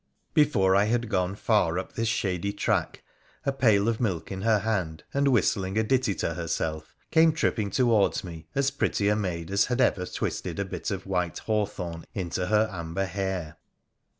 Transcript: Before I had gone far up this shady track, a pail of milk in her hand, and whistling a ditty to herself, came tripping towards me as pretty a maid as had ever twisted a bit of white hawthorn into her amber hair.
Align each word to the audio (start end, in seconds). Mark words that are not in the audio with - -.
Before 0.33 0.75
I 0.75 0.85
had 0.85 1.09
gone 1.11 1.35
far 1.35 1.77
up 1.77 1.93
this 1.93 2.07
shady 2.07 2.51
track, 2.53 3.03
a 3.45 3.51
pail 3.51 3.87
of 3.87 4.01
milk 4.01 4.31
in 4.31 4.41
her 4.41 4.57
hand, 4.57 5.03
and 5.13 5.27
whistling 5.27 5.77
a 5.77 5.83
ditty 5.83 6.15
to 6.15 6.33
herself, 6.33 6.95
came 7.11 7.31
tripping 7.31 7.69
towards 7.69 8.23
me 8.23 8.47
as 8.55 8.71
pretty 8.71 9.09
a 9.09 9.15
maid 9.15 9.51
as 9.51 9.65
had 9.65 9.79
ever 9.79 10.07
twisted 10.07 10.57
a 10.57 10.65
bit 10.65 10.89
of 10.89 11.05
white 11.05 11.37
hawthorn 11.37 12.05
into 12.15 12.47
her 12.47 12.67
amber 12.71 13.05
hair. 13.05 13.57